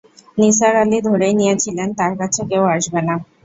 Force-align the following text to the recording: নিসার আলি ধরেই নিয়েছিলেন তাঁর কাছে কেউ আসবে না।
নিসার 0.37 0.73
আলি 0.81 0.99
ধরেই 1.07 1.33
নিয়েছিলেন 1.39 1.89
তাঁর 1.99 2.13
কাছে 2.21 2.41
কেউ 2.49 2.63
আসবে 2.75 3.01
না। 3.07 3.15